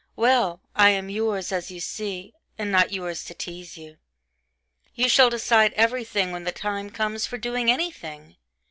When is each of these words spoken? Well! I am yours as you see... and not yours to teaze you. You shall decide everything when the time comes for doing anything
Well! 0.15 0.61
I 0.75 0.89
am 0.89 1.09
yours 1.09 1.51
as 1.51 1.69
you 1.69 1.79
see... 1.79 2.33
and 2.57 2.71
not 2.71 2.91
yours 2.91 3.23
to 3.25 3.35
teaze 3.35 3.77
you. 3.77 3.99
You 4.95 5.07
shall 5.07 5.29
decide 5.29 5.73
everything 5.73 6.31
when 6.31 6.43
the 6.43 6.51
time 6.51 6.89
comes 6.89 7.27
for 7.27 7.37
doing 7.37 7.69
anything 7.69 8.37